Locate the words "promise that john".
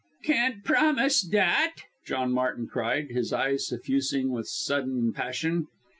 0.63-2.31